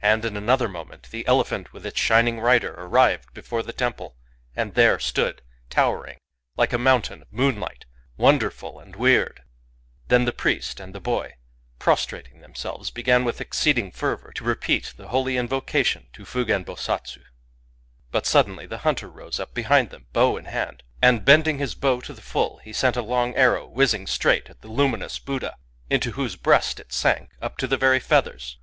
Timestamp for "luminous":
24.70-25.18